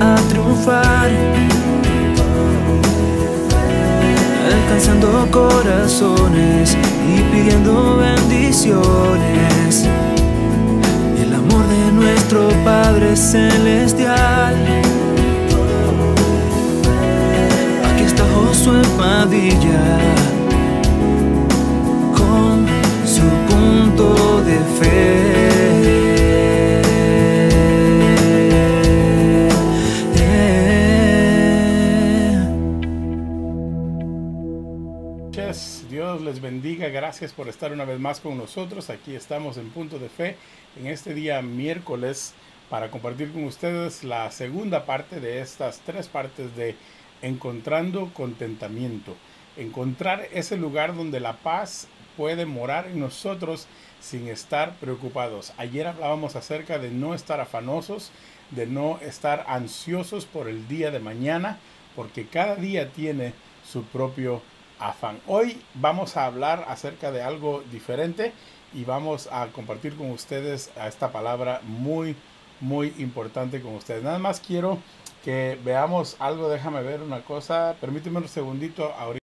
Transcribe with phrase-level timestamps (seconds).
[0.00, 1.10] a triunfar.
[4.52, 6.76] Alcanzando corazones
[7.08, 9.84] y pidiendo bendiciones
[11.68, 14.54] de nuestro Padre Celestial.
[17.92, 20.43] Aquí está Josué Padilla
[37.04, 38.88] gracias por estar una vez más con nosotros.
[38.88, 40.38] Aquí estamos en Punto de Fe
[40.80, 42.32] en este día miércoles
[42.70, 46.76] para compartir con ustedes la segunda parte de estas tres partes de
[47.20, 49.14] Encontrando Contentamiento.
[49.58, 53.66] Encontrar ese lugar donde la paz puede morar en nosotros
[54.00, 55.52] sin estar preocupados.
[55.58, 58.12] Ayer hablábamos acerca de no estar afanosos,
[58.50, 61.58] de no estar ansiosos por el día de mañana,
[61.96, 63.34] porque cada día tiene
[63.70, 64.40] su propio
[64.84, 65.18] afán.
[65.26, 68.32] Hoy vamos a hablar acerca de algo diferente
[68.72, 72.16] y vamos a compartir con ustedes esta palabra muy,
[72.60, 74.02] muy importante con ustedes.
[74.02, 74.78] Nada más quiero
[75.24, 79.23] que veamos algo, déjame ver una cosa, permíteme un segundito ahorita.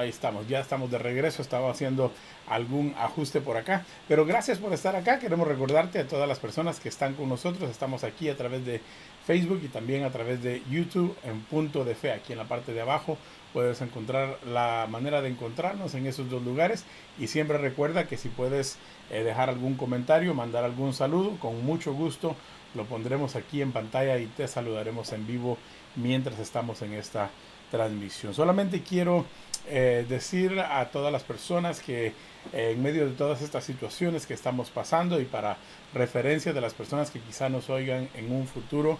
[0.00, 2.12] Ahí estamos, ya estamos de regreso, estaba haciendo
[2.48, 6.80] algún ajuste por acá, pero gracias por estar acá, queremos recordarte a todas las personas
[6.80, 8.80] que están con nosotros, estamos aquí a través de
[9.26, 12.72] Facebook y también a través de YouTube en punto de fe, aquí en la parte
[12.72, 13.16] de abajo.
[13.52, 16.84] Puedes encontrar la manera de encontrarnos en esos dos lugares.
[17.18, 18.76] Y siempre recuerda que si puedes
[19.10, 22.36] eh, dejar algún comentario, mandar algún saludo, con mucho gusto
[22.74, 25.58] lo pondremos aquí en pantalla y te saludaremos en vivo
[25.96, 27.30] mientras estamos en esta
[27.70, 28.34] transmisión.
[28.34, 29.24] Solamente quiero
[29.66, 32.12] eh, decir a todas las personas que
[32.52, 35.56] eh, en medio de todas estas situaciones que estamos pasando y para
[35.94, 38.98] referencia de las personas que quizá nos oigan en un futuro,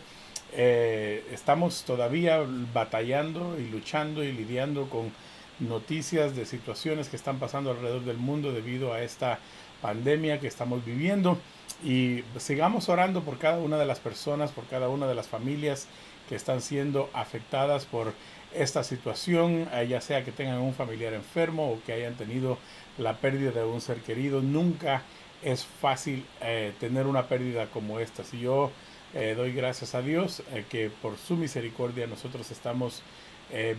[0.53, 2.41] eh, estamos todavía
[2.73, 5.13] batallando y luchando y lidiando con
[5.61, 9.39] noticias de situaciones que están pasando alrededor del mundo debido a esta
[9.83, 11.39] pandemia que estamos viviendo.
[11.85, 15.89] Y sigamos orando por cada una de las personas, por cada una de las familias
[16.29, 18.15] que están siendo afectadas por
[18.55, 22.59] esta situación, eh, ya sea que tengan un familiar enfermo o que hayan tenido
[22.99, 24.41] la pérdida de un ser querido.
[24.41, 25.03] Nunca
[25.43, 28.25] es fácil eh, tener una pérdida como esta.
[28.25, 28.71] Si yo
[29.13, 33.03] eh, doy gracias a Dios que por su misericordia nosotros estamos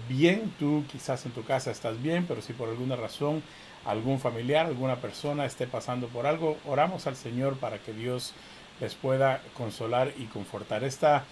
[0.08, 3.44] bien, tú quizás en tu casa estás bien, pero si por alguna razón
[3.84, 8.34] algún familiar, alguna persona esté pasando por algo, oramos al Señor para que Dios
[8.80, 10.86] les pueda consolar y confortar.
[10.86, 11.26] Esta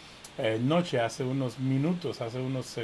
[0.59, 2.77] noche, hace unos minutos, hace unos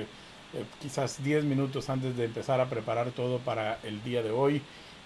[0.53, 4.61] eh, quizás 10 minutos antes de empezar a preparar todo para el día de hoy,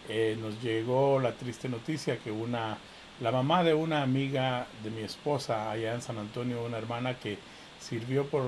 [0.09, 2.77] eh, nos llegó la triste noticia que una,
[3.21, 7.37] la mamá de una amiga de mi esposa allá en San Antonio, una hermana que
[7.79, 8.43] sirvió por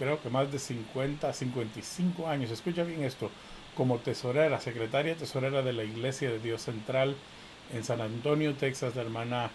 [0.00, 3.30] creo que más de 50, 55 años, escucha bien esto,
[3.76, 7.14] como tesorera, secretaria tesorera de la Iglesia de Dios Central
[7.74, 9.50] en San Antonio, Texas, la hermana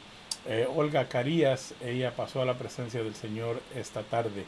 [0.47, 4.45] eh, Olga Carías, ella pasó a la presencia del Señor esta tarde.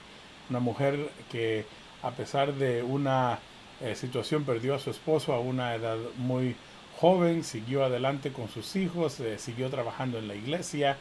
[0.52, 1.66] Una mujer que
[2.04, 3.40] a pesar de una
[3.82, 6.56] eh, situación, perdió a su esposo a una edad muy
[7.00, 10.98] joven, siguió adelante con sus hijos, eh, siguió trabajando en la iglesia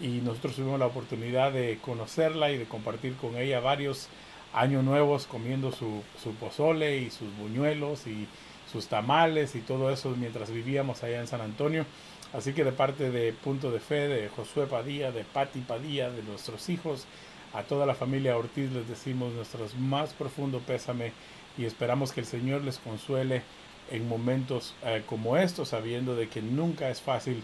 [0.00, 4.08] y nosotros tuvimos la oportunidad de conocerla y de compartir con ella varios
[4.52, 6.02] años nuevos comiendo su,
[6.38, 8.26] pozole y sus buñuelos y
[8.70, 11.84] sus tamales y todo eso mientras vivíamos allá en San Antonio.
[12.32, 16.22] Así que de parte de Punto de Fe, de Josué Padilla, de Patti Padilla, de
[16.22, 17.06] nuestros hijos,
[17.52, 21.12] a toda la familia Ortiz les decimos nuestro más profundo pésame
[21.56, 23.42] y esperamos que el Señor les consuele
[23.90, 27.42] en momentos eh, como estos, sabiendo de que nunca es fácil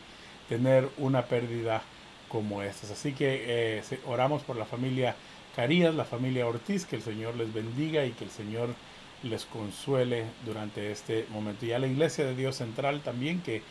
[0.48, 1.82] tener una pérdida
[2.28, 2.90] como estas.
[2.90, 5.16] Así que eh, oramos por la familia
[5.56, 8.68] Carías, la familia Ortiz, que el Señor les bendiga y que el Señor
[9.22, 11.64] les consuele durante este momento.
[11.64, 13.62] Y a la Iglesia de Dios Central también, que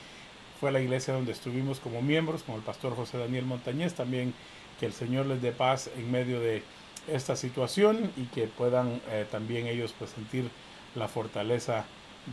[0.59, 4.33] fue la iglesia donde estuvimos como miembros, como el pastor José Daniel Montañez, también
[4.83, 6.62] que el Señor les dé paz en medio de
[7.07, 10.50] esta situación y que puedan eh, también ellos pues sentir
[10.94, 11.85] la fortaleza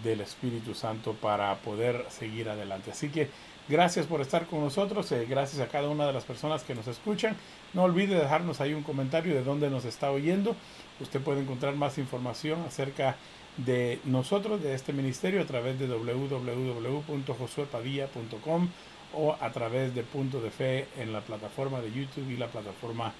[0.02, 2.90] del Espíritu Santo para poder seguir adelante.
[2.90, 3.28] Así que
[3.68, 6.88] gracias por estar con nosotros, eh, gracias a cada una de las personas que nos
[6.88, 7.36] escuchan.
[7.72, 10.56] No olvide dejarnos ahí un comentario de dónde nos está oyendo.
[10.98, 13.14] Usted puede encontrar más información acerca
[13.58, 18.70] de nosotros, de este ministerio, a través de www.josuepadilla.com
[19.14, 23.12] o a través de Punto de Fe en la plataforma de YouTube y la plataforma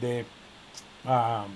[0.00, 0.24] de
[1.04, 1.46] ah,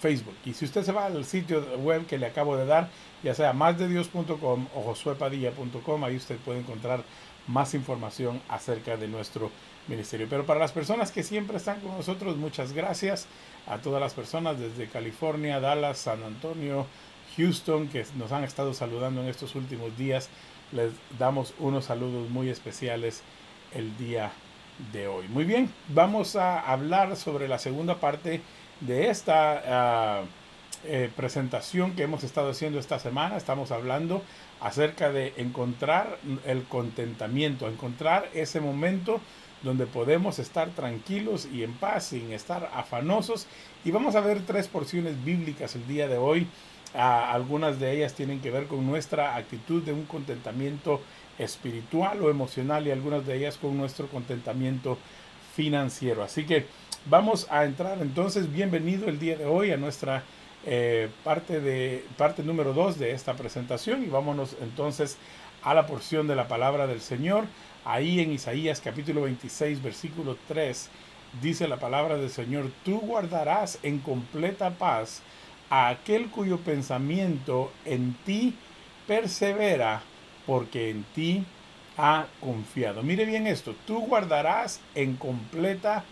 [0.00, 0.36] Facebook.
[0.44, 2.88] Y si usted se va al sitio web que le acabo de dar,
[3.22, 7.02] ya sea másdedios.com o josuepadilla.com, ahí usted puede encontrar
[7.46, 9.50] más información acerca de nuestro
[9.88, 10.26] ministerio.
[10.28, 13.26] Pero para las personas que siempre están con nosotros, muchas gracias
[13.66, 16.86] a todas las personas desde California, Dallas, San Antonio,
[17.36, 20.28] Houston, que nos han estado saludando en estos últimos días.
[20.72, 23.22] Les damos unos saludos muy especiales
[23.72, 24.32] el día
[24.92, 25.28] de hoy.
[25.28, 28.40] Muy bien, vamos a hablar sobre la segunda parte
[28.80, 30.22] de esta ah,
[30.84, 33.36] eh, presentación que hemos estado haciendo esta semana.
[33.36, 34.22] Estamos hablando
[34.60, 39.20] acerca de encontrar el contentamiento, encontrar ese momento
[39.62, 43.46] donde podemos estar tranquilos y en paz sin estar afanosos.
[43.84, 46.48] Y vamos a ver tres porciones bíblicas el día de hoy.
[46.94, 51.00] Algunas de ellas tienen que ver con nuestra actitud de un contentamiento
[51.38, 54.98] espiritual o emocional y algunas de ellas con nuestro contentamiento
[55.54, 56.22] financiero.
[56.22, 56.66] Así que
[57.06, 60.22] vamos a entrar entonces, bienvenido el día de hoy a nuestra
[60.64, 65.16] eh, parte, de, parte número 2 de esta presentación y vámonos entonces
[65.62, 67.44] a la porción de la palabra del Señor.
[67.84, 70.88] Ahí en Isaías capítulo 26 versículo 3
[71.40, 75.22] dice la palabra del Señor, tú guardarás en completa paz
[75.70, 78.54] a aquel cuyo pensamiento en ti
[79.06, 80.02] persevera
[80.46, 81.44] porque en ti
[81.98, 83.02] ha confiado.
[83.02, 86.04] Mire bien esto, tú guardarás en completa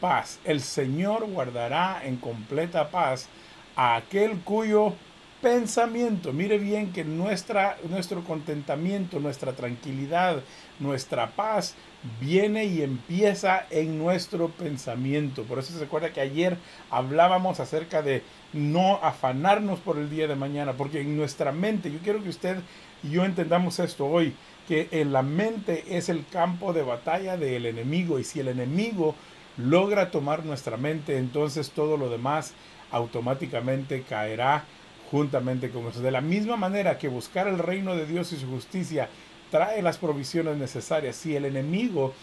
[0.00, 0.40] paz.
[0.44, 3.28] El Señor guardará en completa paz
[3.76, 4.94] a aquel cuyo
[5.40, 10.42] pensamiento, mire bien que nuestra, nuestro contentamiento, nuestra tranquilidad,
[10.78, 11.74] nuestra paz
[12.20, 15.44] viene y empieza en nuestro pensamiento.
[15.44, 16.58] Por eso se acuerda que ayer
[16.90, 18.22] hablábamos acerca de
[18.52, 22.58] no afanarnos por el día de mañana, porque en nuestra mente, yo quiero que usted
[23.02, 24.34] y yo entendamos esto hoy,
[24.68, 29.14] que en la mente es el campo de batalla del enemigo y si el enemigo
[29.56, 32.54] logra tomar nuestra mente, entonces todo lo demás
[32.90, 34.64] automáticamente caerá
[35.10, 36.00] juntamente con eso.
[36.00, 39.08] De la misma manera que buscar el reino de Dios y su justicia
[39.50, 42.14] trae las provisiones necesarias, si el enemigo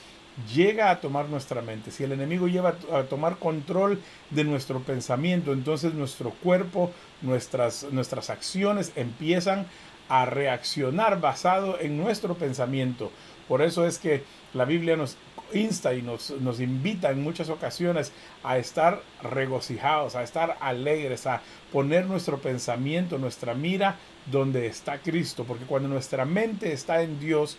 [0.53, 3.99] llega a tomar nuestra mente, si el enemigo lleva a tomar control
[4.29, 6.91] de nuestro pensamiento, entonces nuestro cuerpo,
[7.21, 9.65] nuestras, nuestras acciones empiezan
[10.09, 13.11] a reaccionar basado en nuestro pensamiento.
[13.47, 14.23] Por eso es que
[14.53, 15.17] la Biblia nos
[15.53, 18.11] insta y nos, nos invita en muchas ocasiones
[18.43, 21.41] a estar regocijados, a estar alegres, a
[21.71, 27.57] poner nuestro pensamiento, nuestra mira donde está Cristo, porque cuando nuestra mente está en Dios,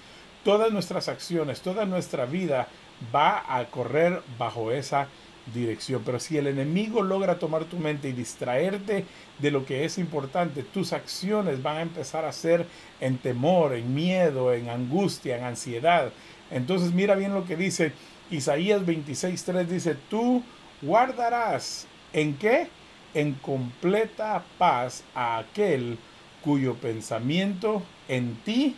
[0.49, 2.69] todas nuestras acciones, toda nuestra vida
[3.15, 5.07] va a correr bajo esa
[5.53, 6.01] dirección.
[6.07, 9.05] Pero si el enemigo logra tomar tu mente y distraerte
[9.39, 12.65] de lo que es importante, tus acciones van a empezar a ser
[12.99, 16.13] en temor, en miedo, en angustia, en ansiedad.
[16.51, 17.93] Entonces mira bien lo que dice
[18.31, 20.43] Isaías 26.3, dice, tú
[20.81, 22.69] guardarás en qué?
[23.13, 25.99] En completa paz a aquel
[26.43, 28.77] cuyo pensamiento en ti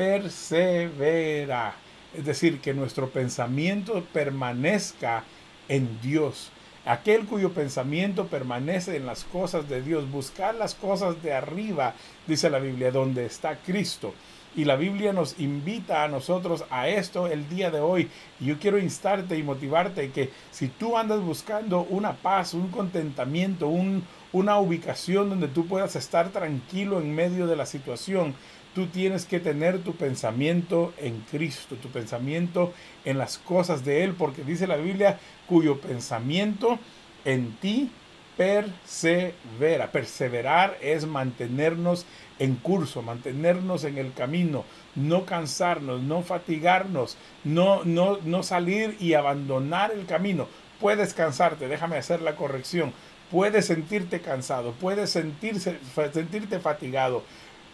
[0.00, 1.74] persevera.
[2.16, 5.24] Es decir, que nuestro pensamiento permanezca
[5.68, 6.50] en Dios.
[6.86, 11.92] Aquel cuyo pensamiento permanece en las cosas de Dios, buscar las cosas de arriba,
[12.26, 14.14] dice la Biblia, donde está Cristo.
[14.56, 18.08] Y la Biblia nos invita a nosotros a esto el día de hoy.
[18.40, 23.68] Y yo quiero instarte y motivarte que si tú andas buscando una paz, un contentamiento,
[23.68, 24.02] un,
[24.32, 28.34] una ubicación donde tú puedas estar tranquilo en medio de la situación,
[28.74, 32.72] tú tienes que tener tu pensamiento en Cristo, tu pensamiento
[33.04, 36.78] en las cosas de Él, porque dice la Biblia, cuyo pensamiento
[37.24, 37.90] en ti
[38.36, 39.92] persevera.
[39.92, 42.06] Perseverar es mantenernos
[42.38, 49.12] en curso, mantenernos en el camino, no cansarnos, no fatigarnos, no, no, no salir y
[49.12, 50.48] abandonar el camino.
[50.80, 52.94] Puedes cansarte, déjame hacer la corrección.
[53.30, 55.76] Puedes sentirte cansado, puedes sentirse,
[56.12, 57.22] sentirte fatigado,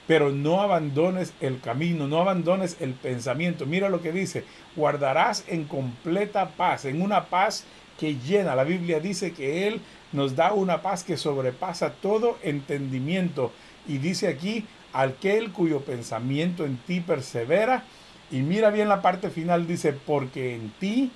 [0.07, 3.67] pero no abandones el camino, no abandones el pensamiento.
[3.67, 4.45] Mira lo que dice,
[4.77, 7.65] guardarás en completa paz, en una paz
[7.99, 8.55] que llena.
[8.55, 9.81] La Biblia dice que Él
[10.13, 13.53] nos da una paz que sobrepasa todo entendimiento.
[13.89, 17.85] Y dice aquí, aquel cuyo pensamiento en ti persevera.
[18.31, 21.11] Y mira bien la parte final, dice, porque en ti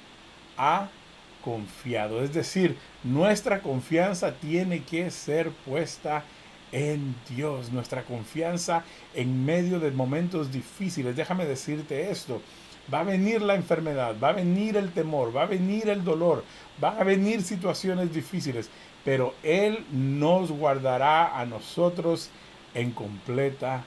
[0.57, 0.89] ha
[1.45, 2.23] confiado.
[2.23, 6.40] Es decir, nuestra confianza tiene que ser puesta en
[7.29, 8.85] Dios, nuestra confianza
[9.15, 11.17] en medio de momentos difíciles.
[11.17, 12.41] Déjame decirte esto.
[12.93, 16.45] Va a venir la enfermedad, va a venir el temor, va a venir el dolor,
[16.81, 18.69] van a venir situaciones difíciles,
[19.05, 22.31] pero Él nos guardará a nosotros
[22.75, 23.85] en completa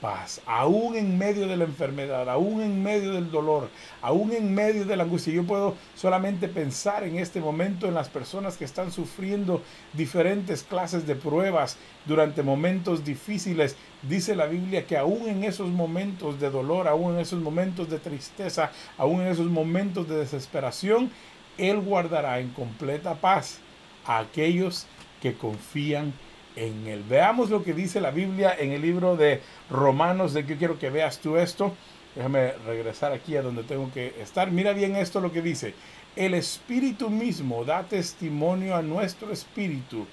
[0.00, 3.68] paz, aún en medio de la enfermedad, aún en medio del dolor,
[4.02, 5.32] aún en medio de la angustia.
[5.32, 9.62] Yo puedo solamente pensar en este momento en las personas que están sufriendo
[9.92, 13.76] diferentes clases de pruebas durante momentos difíciles.
[14.02, 17.98] Dice la Biblia que aún en esos momentos de dolor, aún en esos momentos de
[17.98, 21.10] tristeza, aún en esos momentos de desesperación,
[21.58, 23.58] Él guardará en completa paz
[24.04, 24.86] a aquellos
[25.20, 26.25] que confían en
[26.56, 27.04] él.
[27.08, 30.90] Veamos lo que dice la Biblia en el libro de Romanos, de que quiero que
[30.90, 31.74] veas tú esto.
[32.14, 34.50] Déjame regresar aquí a donde tengo que estar.
[34.50, 35.74] Mira bien esto lo que dice.
[36.16, 40.06] El Espíritu mismo da testimonio a nuestro espíritu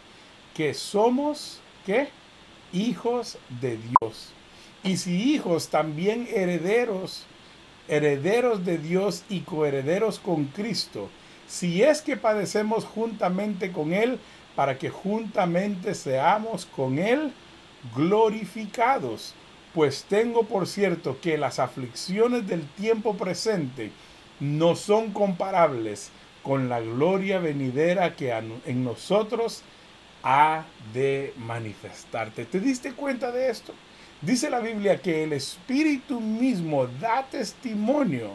[0.53, 2.09] que somos, ¿qué?
[2.73, 4.33] Hijos de Dios.
[4.83, 7.25] Y si hijos, también herederos,
[7.88, 11.09] herederos de Dios y coherederos con Cristo.
[11.47, 14.19] Si es que padecemos juntamente con Él,
[14.55, 17.31] para que juntamente seamos con Él
[17.95, 19.33] glorificados.
[19.74, 23.91] Pues tengo por cierto que las aflicciones del tiempo presente
[24.39, 26.12] no son comparables
[26.43, 29.63] con la gloria venidera que en nosotros
[30.24, 32.45] ha de manifestarte.
[32.45, 33.74] ¿Te diste cuenta de esto?
[34.22, 38.31] Dice la Biblia que el Espíritu mismo da testimonio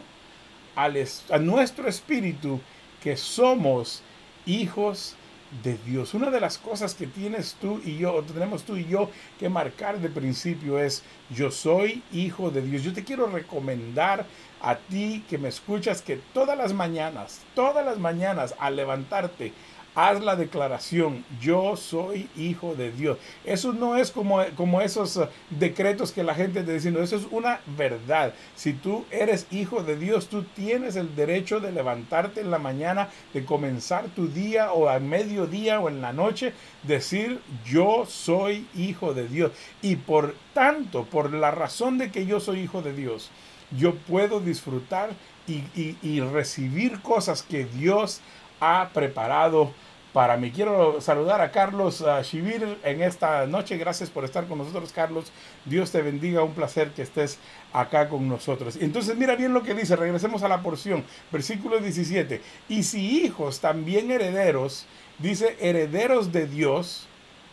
[0.75, 2.59] a nuestro espíritu
[3.01, 4.01] que somos
[4.45, 5.15] hijos
[5.63, 6.13] de Dios.
[6.13, 9.99] Una de las cosas que tienes tú y yo, tenemos tú y yo que marcar
[9.99, 12.83] de principio es, yo soy hijo de Dios.
[12.83, 14.25] Yo te quiero recomendar
[14.61, 19.53] a ti que me escuchas que todas las mañanas, todas las mañanas al levantarte,
[19.95, 23.17] haz la declaración, yo soy hijo de Dios.
[23.43, 27.27] Eso no es como, como esos uh, decretos que la gente te diciendo, eso es
[27.31, 28.33] una verdad.
[28.55, 33.09] Si tú eres hijo de Dios, tú tienes el derecho de levantarte en la mañana,
[33.33, 36.53] de comenzar tu día o a mediodía o en la noche,
[36.83, 39.51] decir, yo soy hijo de Dios.
[39.81, 43.31] Y por tanto, por la razón de que yo soy hijo de Dios,
[43.71, 45.11] yo puedo disfrutar
[45.47, 48.21] y, y recibir cosas que Dios
[48.59, 49.71] ha preparado
[50.13, 50.51] para mí.
[50.51, 53.77] Quiero saludar a Carlos Shivir en esta noche.
[53.77, 55.31] Gracias por estar con nosotros, Carlos.
[55.65, 56.43] Dios te bendiga.
[56.43, 57.37] Un placer que estés
[57.73, 58.77] acá con nosotros.
[58.81, 59.95] Entonces, mira bien lo que dice.
[59.95, 61.03] Regresemos a la porción.
[61.31, 62.41] Versículo 17.
[62.69, 64.85] Y si hijos, también herederos,
[65.19, 67.07] dice herederos de Dios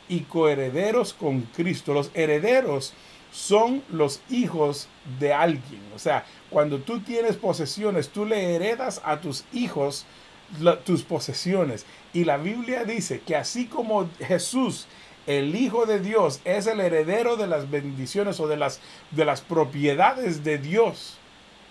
[0.09, 1.93] y coherederos con Cristo.
[1.93, 2.95] Los herederos
[3.33, 4.89] son los hijos
[5.21, 5.83] de alguien.
[5.95, 10.07] O sea, cuando tú tienes posesiones, tú le heredas a tus hijos
[10.85, 11.87] tus posesiones.
[12.13, 14.87] Y la Biblia dice que así como Jesús,
[15.27, 19.41] el Hijo de Dios, es el heredero de las bendiciones o de las, de las
[19.41, 21.19] propiedades de Dios.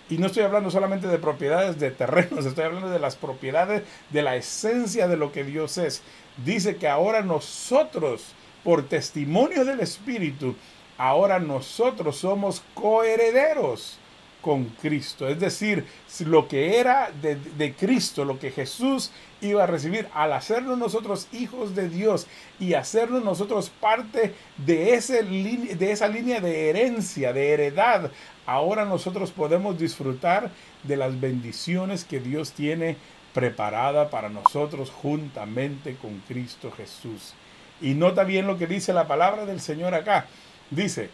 [0.08, 4.22] Y no estoy hablando solamente de propiedades de terrenos, estoy hablando de las propiedades de
[4.22, 6.02] la esencia de lo que Dios es.
[6.44, 10.54] Dice que ahora nosotros, por testimonio del Espíritu,
[10.98, 13.98] ahora nosotros somos coherederos
[14.46, 15.26] con Cristo.
[15.26, 15.84] Es decir,
[16.20, 19.10] lo que era de, Cristo, lo que Jesús
[19.40, 22.28] iba a recibir al hacernos nosotros hijos de Dios
[22.60, 28.12] y hacernos nosotros parte de, ese, de esa línea de herencia, de heredad,
[28.46, 30.52] ahora nosotros podemos disfrutar
[30.84, 32.96] de las bendiciones que Dios tiene
[33.34, 37.34] preparada para nosotros juntamente con Cristo Jesús.
[37.80, 40.26] Y nota bien lo que dice la palabra del Señor acá.
[40.70, 41.10] Dice,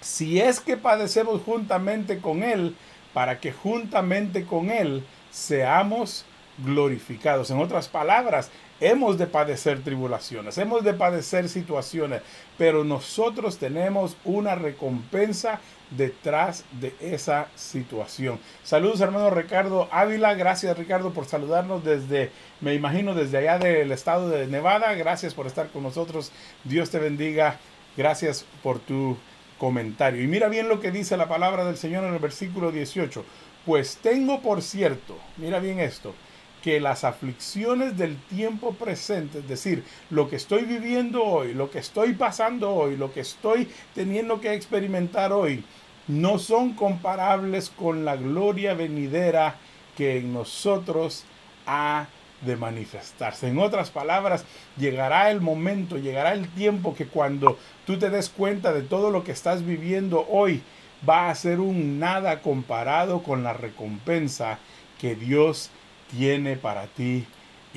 [0.00, 2.76] si es que padecemos juntamente con Él,
[3.12, 6.24] para que juntamente con Él seamos
[6.58, 7.50] glorificados.
[7.50, 8.50] En otras palabras,
[8.80, 12.22] hemos de padecer tribulaciones, hemos de padecer situaciones,
[12.56, 18.38] pero nosotros tenemos una recompensa detrás de esa situación.
[18.62, 24.28] Saludos hermano Ricardo Ávila, gracias Ricardo por saludarnos desde, me imagino, desde allá del estado
[24.28, 26.30] de Nevada, gracias por estar con nosotros,
[26.64, 27.58] Dios te bendiga,
[27.96, 29.16] gracias por tu
[29.58, 30.22] comentario.
[30.22, 33.24] Y mira bien lo que dice la palabra del Señor en el versículo 18.
[33.66, 36.14] Pues tengo por cierto, mira bien esto,
[36.62, 41.78] que las aflicciones del tiempo presente, es decir, lo que estoy viviendo hoy, lo que
[41.78, 45.64] estoy pasando hoy, lo que estoy teniendo que experimentar hoy,
[46.06, 49.56] no son comparables con la gloria venidera
[49.96, 51.24] que en nosotros
[51.66, 52.06] ha
[52.42, 53.48] de manifestarse.
[53.48, 54.44] En otras palabras,
[54.76, 59.24] llegará el momento, llegará el tiempo que cuando tú te des cuenta de todo lo
[59.24, 60.62] que estás viviendo hoy,
[61.08, 64.58] va a ser un nada comparado con la recompensa
[65.00, 65.70] que Dios
[66.10, 67.26] tiene para ti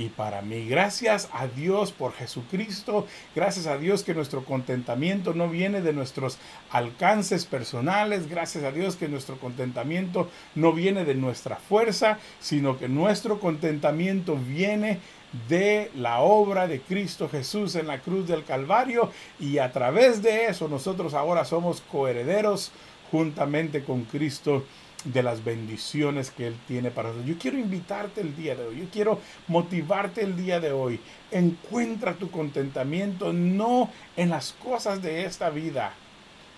[0.02, 0.68] y para mí.
[0.68, 3.06] Gracias a Dios por Jesucristo.
[3.36, 6.40] Gracias a Dios que nuestro contentamiento no viene de nuestros
[6.72, 8.28] alcances personales.
[8.28, 14.36] Gracias a Dios que nuestro contentamiento no viene de nuestra fuerza, sino que nuestro contentamiento
[14.36, 15.00] viene
[15.48, 20.48] de la obra de Cristo Jesús en la cruz del Calvario y a través de
[20.48, 22.74] eso nosotros ahora somos coherederos
[23.12, 24.66] juntamente con Cristo
[25.04, 27.30] de las bendiciones que Él tiene para nosotros.
[27.30, 31.00] Yo quiero invitarte el día de hoy, yo quiero motivarte el día de hoy.
[31.32, 35.94] Encuentra tu contentamiento no en las cosas de esta vida.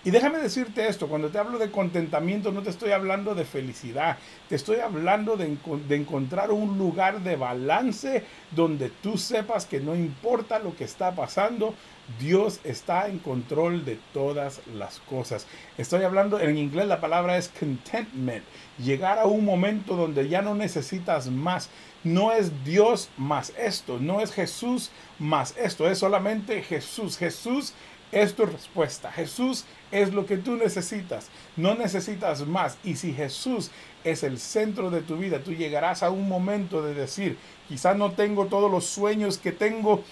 [0.05, 4.17] Y déjame decirte esto, cuando te hablo de contentamiento no te estoy hablando de felicidad,
[4.49, 5.57] te estoy hablando de,
[5.95, 11.73] encontrar un lugar de balance donde tú sepas que no importa lo que está pasando,
[12.19, 15.47] Dios está en control de todas las cosas.
[15.77, 18.43] Estoy hablando, en inglés la palabra es contentment.
[18.77, 21.69] Llegar a un momento donde ya no necesitas más.
[22.03, 27.17] No es Dios más esto, no es Jesús más esto, es solamente Jesús.
[27.17, 27.73] Jesús
[28.13, 29.11] es tu respuesta.
[29.11, 31.29] Jesús es lo que tú necesitas.
[31.57, 32.77] No necesitas más.
[32.83, 33.71] Y si Jesús
[34.03, 38.11] es el centro de tu vida, tú llegarás a un momento de decir, quizás no
[38.11, 40.03] tengo todos los sueños que tengo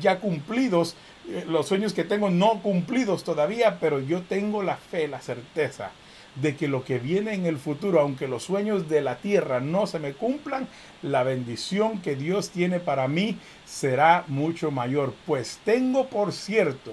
[0.00, 0.94] ya cumplidos,
[1.28, 5.90] eh, los sueños que tengo no cumplidos todavía, pero yo tengo la fe, la certeza
[6.36, 9.86] de que lo que viene en el futuro, aunque los sueños de la tierra no
[9.86, 10.68] se me cumplan,
[11.02, 15.14] la bendición que Dios tiene para mí será mucho mayor.
[15.26, 16.92] Pues tengo por cierto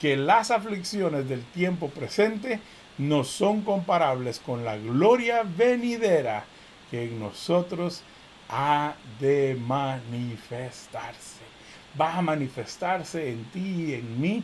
[0.00, 2.60] que las aflicciones del tiempo presente
[2.98, 6.44] no son comparables con la gloria venidera
[6.90, 8.02] que en nosotros
[8.48, 11.42] ha de manifestarse.
[12.00, 14.42] Va a manifestarse en ti y en mí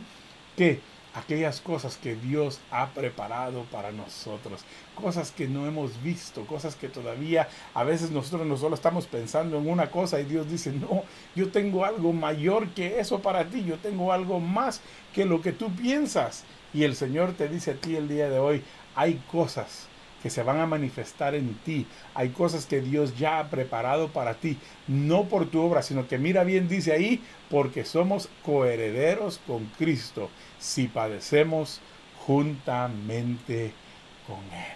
[0.55, 0.79] que
[1.15, 4.61] aquellas cosas que Dios ha preparado para nosotros,
[4.95, 9.57] cosas que no hemos visto, cosas que todavía a veces nosotros no solo estamos pensando
[9.57, 11.03] en una cosa y Dios dice, no,
[11.35, 14.81] yo tengo algo mayor que eso para ti, yo tengo algo más
[15.13, 16.43] que lo que tú piensas.
[16.73, 18.61] Y el Señor te dice a ti el día de hoy,
[18.95, 19.87] hay cosas
[20.25, 21.85] que se van a manifestar en ti.
[22.15, 24.57] Hay cosas que Dios ya ha preparado para ti,
[24.87, 30.31] no por tu obra, sino que mira bien dice ahí, porque somos coherederos con Cristo
[30.57, 31.79] si padecemos
[32.25, 33.71] juntamente
[34.25, 34.73] con Él.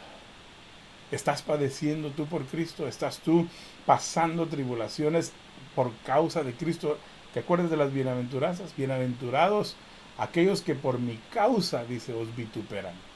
[1.12, 2.88] ¿Estás padeciendo tú por Cristo?
[2.88, 3.48] ¿Estás tú
[3.88, 5.32] pasando tribulaciones
[5.74, 7.00] por causa de Cristo?
[7.34, 8.76] ¿Te acuerdas de las bienaventuranzas?
[8.78, 9.76] Bienaventurados
[10.20, 13.09] aquellos que por mi causa, dice, os vituperan.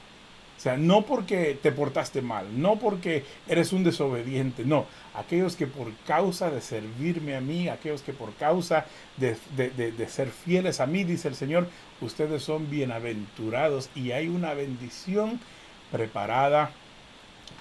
[0.56, 4.86] O sea, no porque te portaste mal, no porque eres un desobediente, no.
[5.14, 8.86] Aquellos que por causa de servirme a mí, aquellos que por causa
[9.16, 11.68] de, de, ser fieles a mí, dice el Señor,
[12.00, 15.40] ustedes son bienaventurados y hay una bendición
[15.90, 16.70] preparada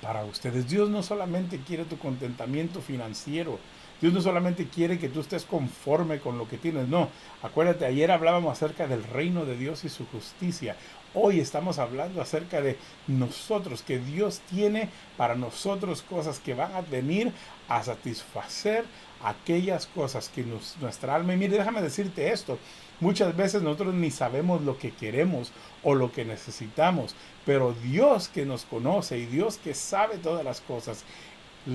[0.01, 0.69] para ustedes.
[0.69, 3.59] Dios no solamente quiere tu contentamiento financiero,
[4.03, 7.07] Dios no solamente quiere que tú estés conforme con lo que tienes, no.
[7.41, 10.75] Acuérdate, ayer hablábamos acerca del reino de Dios y su justicia.
[11.13, 16.81] Hoy estamos hablando acerca de nosotros, que Dios tiene para nosotros cosas que van a
[16.81, 17.31] venir
[17.69, 18.83] a satisfacer
[19.23, 20.43] aquellas cosas que
[20.81, 21.35] nuestra alma...
[21.35, 22.59] Y mire, déjame decirte esto.
[22.99, 28.45] Muchas veces nosotros ni sabemos lo que queremos o lo que necesitamos, pero Dios que
[28.45, 31.05] nos conoce y Dios que sabe todas las cosas,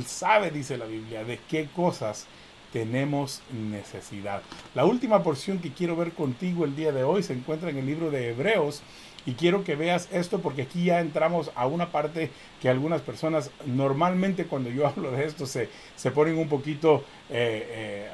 [0.07, 2.27] sabe, dice la Biblia, de qué cosas
[2.73, 4.43] tenemos necesidad.
[4.75, 7.87] La última porción que quiero ver contigo el día de hoy se encuentra en el
[7.87, 8.83] libro de Hebreos
[9.27, 13.51] y quiero que veas esto porque aquí ya entramos a una parte que algunas personas
[13.67, 18.09] normalmente cuando yo hablo de esto se, se ponen un poquito eh, eh,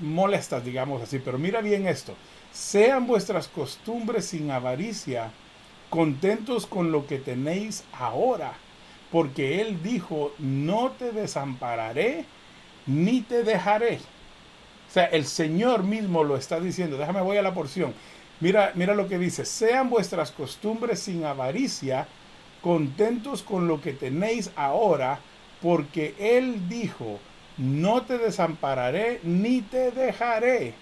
[0.00, 2.14] molestas, digamos así, pero mira bien esto.
[2.52, 5.32] Sean vuestras costumbres sin avaricia,
[5.90, 8.54] contentos con lo que tenéis ahora
[9.10, 12.24] porque Él dijo, no te desampararé
[12.86, 13.96] ni te dejaré.
[14.88, 16.96] O sea, el Señor mismo lo está diciendo.
[16.96, 17.94] Déjame, voy a la porción.
[18.40, 19.44] Mira, mira lo que dice.
[19.44, 22.06] Sean vuestras costumbres sin avaricia,
[22.62, 25.20] contentos con lo que tenéis ahora,
[25.60, 27.18] porque Él dijo,
[27.58, 30.74] no te desampararé ni te dejaré.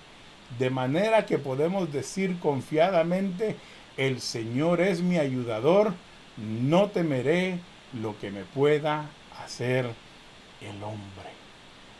[0.59, 3.57] De manera que podemos decir confiadamente,
[3.97, 5.95] el Señor es mi ayudador,
[6.37, 7.59] no temeré
[7.93, 9.09] lo que me pueda
[9.43, 9.87] hacer
[10.61, 11.31] el hombre.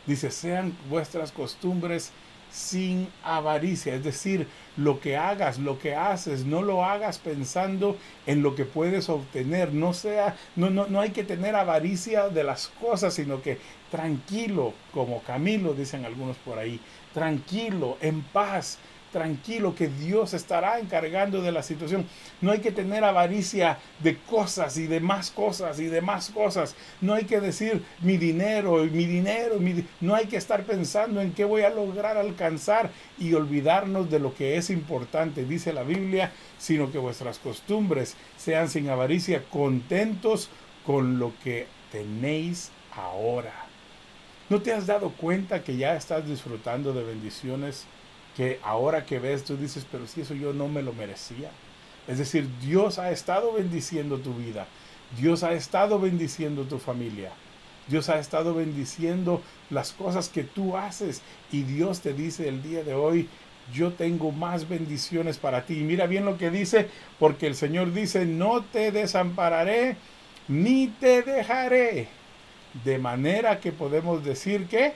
[0.05, 2.11] Dice, sean vuestras costumbres
[2.49, 4.47] sin avaricia, es decir,
[4.77, 9.73] lo que hagas, lo que haces, no lo hagas pensando en lo que puedes obtener,
[9.73, 13.57] no sea, no, no, no hay que tener avaricia de las cosas, sino que
[13.91, 16.79] tranquilo, como Camilo dicen algunos por ahí,
[17.13, 18.79] tranquilo, en paz,
[19.17, 22.05] tranquilo que Dios estará encargando de la situación.
[22.39, 26.75] No hay que tener avaricia de cosas y de más cosas y de más cosas.
[27.01, 31.33] No hay que decir mi dinero, mi dinero, mi no hay que estar pensando en
[31.33, 36.31] qué voy a lograr alcanzar y olvidarnos de lo que es importante, dice la Biblia,
[36.59, 40.51] sino que vuestras costumbres sean sin avaricia, contentos
[40.85, 43.65] con lo que tenéis ahora.
[44.49, 47.87] ¿No te has dado cuenta que ya estás disfrutando de bendiciones
[48.37, 51.49] que ahora que ves tú dices, pero si eso yo no me lo merecía?
[52.07, 54.67] Es decir, Dios ha estado bendiciendo tu vida.
[55.19, 57.31] Dios ha estado bendiciendo tu familia.
[57.87, 61.23] Dios ha estado bendiciendo las cosas que tú haces.
[61.51, 63.27] Y Dios te dice el día de hoy,
[63.73, 65.79] yo tengo más bendiciones para ti.
[65.79, 69.97] Y mira bien lo que dice, porque el Señor dice, no te desampararé
[70.47, 72.07] ni te dejaré.
[72.85, 74.93] De manera que podemos decir que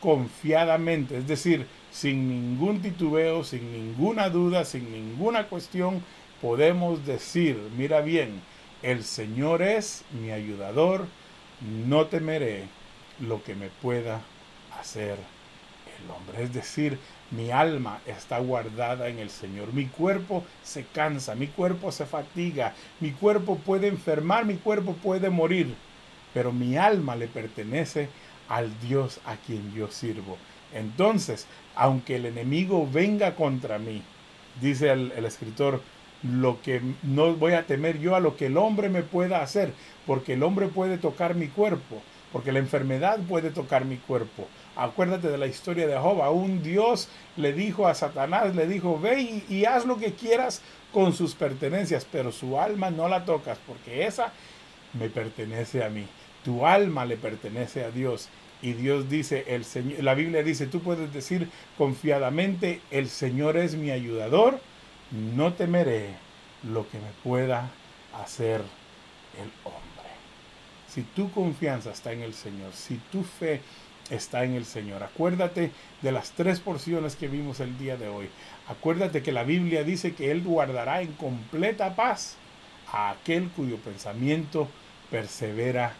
[0.00, 6.02] confiadamente, es decir, sin ningún titubeo, sin ninguna duda, sin ninguna cuestión,
[6.42, 8.42] podemos decir, mira bien,
[8.82, 11.06] el Señor es mi ayudador,
[11.86, 12.64] no temeré
[13.20, 14.20] lo que me pueda
[14.78, 16.42] hacer el hombre.
[16.42, 16.98] Es decir,
[17.30, 19.72] mi alma está guardada en el Señor.
[19.72, 25.30] Mi cuerpo se cansa, mi cuerpo se fatiga, mi cuerpo puede enfermar, mi cuerpo puede
[25.30, 25.74] morir
[26.34, 28.08] pero mi alma le pertenece
[28.48, 30.36] al Dios a quien yo sirvo.
[30.74, 34.02] Entonces, aunque el enemigo venga contra mí,
[34.60, 35.80] dice el, escritor,
[36.22, 39.72] lo que no voy a temer yo a lo que el hombre me pueda hacer,
[40.06, 44.48] porque el hombre puede tocar mi cuerpo, porque la enfermedad puede tocar mi cuerpo.
[44.76, 49.20] Acuérdate de la historia de Job, un Dios le dijo a Satanás, le dijo, ve
[49.20, 53.58] y, y haz lo que quieras con sus pertenencias, pero su alma no la tocas,
[53.66, 54.32] porque esa
[54.98, 56.06] me pertenece a mí.
[56.44, 58.28] Tu alma le pertenece a Dios.
[58.64, 63.74] Y Dios dice, el Señor, la Biblia dice, tú puedes decir confiadamente, el Señor es
[63.74, 64.58] mi ayudador,
[65.10, 66.14] no temeré
[66.62, 67.70] lo que me pueda
[68.14, 68.62] hacer
[69.36, 70.08] el hombre.
[70.88, 73.60] Si tu confianza está en el Señor, si tu fe
[74.08, 78.30] está en el Señor, acuérdate de las tres porciones que vimos el día de hoy.
[78.66, 82.36] Acuérdate que la Biblia dice que Él guardará en completa paz
[82.90, 84.70] a aquel cuyo pensamiento
[85.10, 85.92] persevera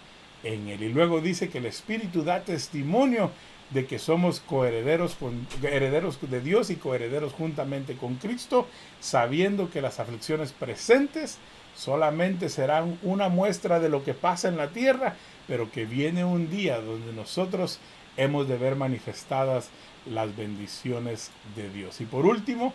[0.44, 0.82] en él.
[0.82, 3.30] Y luego dice que el Espíritu da testimonio
[3.70, 5.16] de que somos coherederos,
[5.62, 8.68] herederos de Dios y coherederos juntamente con Cristo,
[9.00, 11.38] sabiendo que las aflicciones presentes
[11.74, 15.16] solamente serán una muestra de lo que pasa en la tierra,
[15.48, 17.80] pero que viene un día donde nosotros
[18.16, 19.70] hemos de ver manifestadas
[20.06, 22.00] las bendiciones de Dios.
[22.00, 22.72] Y por último,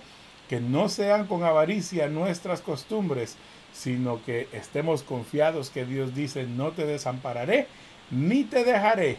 [0.49, 3.37] que no sean con avaricia nuestras costumbres,
[3.73, 7.67] sino que estemos confiados que Dios dice, no te desampararé,
[8.11, 9.17] ni te dejaré.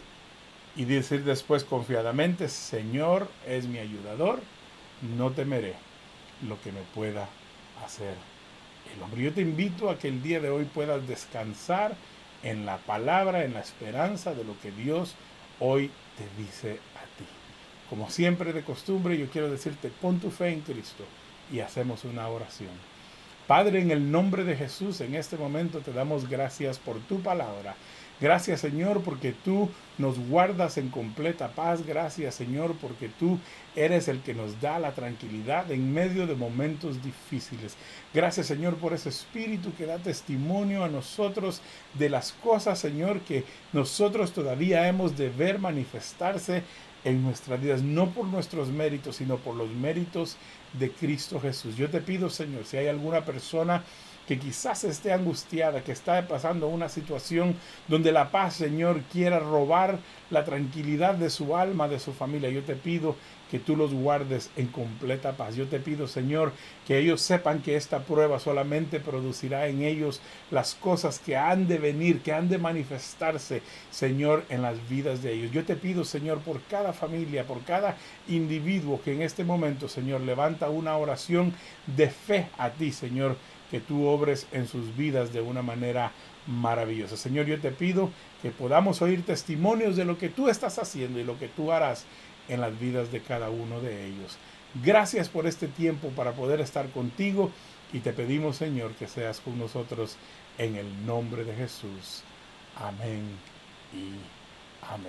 [0.75, 4.39] Y decir después confiadamente, Señor es mi ayudador,
[5.17, 5.75] no temeré
[6.47, 7.27] lo que me pueda
[7.83, 8.15] hacer
[8.95, 9.21] el hombre.
[9.21, 11.95] Yo te invito a que el día de hoy puedas descansar
[12.43, 15.15] en la palabra, en la esperanza de lo que Dios
[15.59, 17.25] hoy te dice a ti.
[17.89, 21.03] Como siempre de costumbre, yo quiero decirte, pon tu fe en Cristo
[21.51, 22.90] y hacemos una oración.
[23.47, 27.75] Padre, en el nombre de Jesús, en este momento te damos gracias por tu palabra.
[28.21, 31.83] Gracias Señor porque tú nos guardas en completa paz.
[31.83, 33.39] Gracias Señor porque tú
[33.75, 37.75] eres el que nos da la tranquilidad en medio de momentos difíciles.
[38.13, 41.63] Gracias Señor por ese espíritu que da testimonio a nosotros
[41.95, 46.61] de las cosas Señor que nosotros todavía hemos de ver manifestarse
[47.03, 50.37] en nuestras vidas, no por nuestros méritos, sino por los méritos
[50.73, 51.75] de Cristo Jesús.
[51.75, 53.83] Yo te pido, Señor, si hay alguna persona
[54.31, 57.53] que quizás esté angustiada, que está pasando una situación
[57.89, 62.49] donde la paz, Señor, quiera robar la tranquilidad de su alma, de su familia.
[62.49, 63.17] Yo te pido
[63.51, 65.57] que tú los guardes en completa paz.
[65.57, 66.53] Yo te pido, Señor,
[66.87, 71.77] que ellos sepan que esta prueba solamente producirá en ellos las cosas que han de
[71.77, 75.51] venir, que han de manifestarse, Señor, en las vidas de ellos.
[75.51, 77.97] Yo te pido, Señor, por cada familia, por cada
[78.29, 81.53] individuo que en este momento, Señor, levanta una oración
[81.85, 83.35] de fe a ti, Señor,
[83.71, 86.11] que tú obres en sus vidas de una manera
[86.45, 87.15] maravillosa.
[87.17, 91.23] Señor, yo te pido que podamos oír testimonios de lo que tú estás haciendo y
[91.23, 92.05] lo que tú harás
[92.49, 94.37] en las vidas de cada uno de ellos.
[94.83, 97.51] Gracias por este tiempo para poder estar contigo
[97.93, 100.17] y te pedimos Señor que seas con nosotros
[100.57, 102.23] en el nombre de Jesús.
[102.75, 103.50] Amén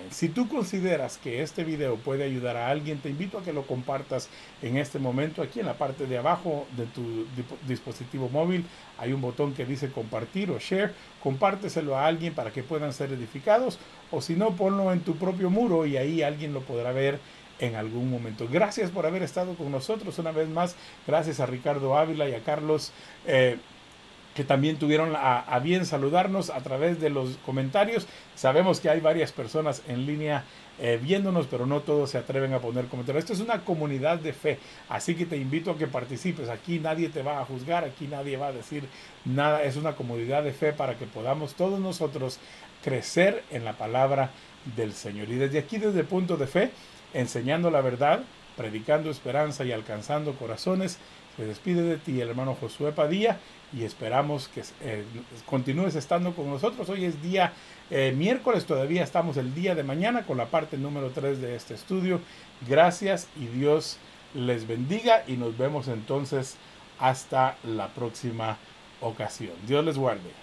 [0.09, 3.65] Si tú consideras que este video puede ayudar a alguien, te invito a que lo
[3.65, 4.29] compartas
[4.61, 5.41] en este momento.
[5.41, 7.25] Aquí en la parte de abajo de tu
[7.67, 8.65] dispositivo móvil
[8.97, 10.93] hay un botón que dice compartir o share.
[11.21, 13.79] Compárteselo a alguien para que puedan ser edificados.
[14.11, 17.19] O si no, ponlo en tu propio muro y ahí alguien lo podrá ver
[17.59, 18.47] en algún momento.
[18.51, 20.75] Gracias por haber estado con nosotros una vez más.
[21.07, 22.91] Gracias a Ricardo Ávila y a Carlos.
[23.25, 23.57] Eh,
[24.35, 28.07] que también tuvieron a, bien saludarnos a través de los comentarios.
[28.35, 30.43] Sabemos que hay varias personas en línea
[30.79, 33.23] eh, viéndonos, pero no todos se atreven a poner comentarios.
[33.23, 36.49] Esto es una comunidad de fe, así que te invito a que participes.
[36.49, 38.83] Aquí nadie te va a juzgar, aquí nadie va a decir
[39.23, 39.63] nada.
[39.63, 42.39] Es una comunidad de fe para que podamos todos nosotros
[42.83, 44.31] crecer en la palabra
[44.75, 45.29] del Señor.
[45.29, 46.71] Y desde aquí, desde el punto de fe,
[47.13, 48.23] enseñando la verdad,
[48.55, 50.97] predicando esperanza y alcanzando corazones,
[51.35, 53.39] se despide de ti el hermano Josué Padilla
[53.75, 55.03] y esperamos que eh,
[55.45, 56.87] continúes estando con nosotros.
[56.89, 57.53] Hoy es día
[57.89, 61.73] eh, miércoles, todavía estamos el día de mañana con la parte número 3 de este
[61.73, 62.21] estudio.
[62.67, 63.97] Gracias y Dios
[64.35, 66.55] les bendiga y nos vemos entonces
[66.99, 68.57] hasta la próxima
[69.01, 69.53] ocasión.
[69.67, 70.42] Dios les guarde.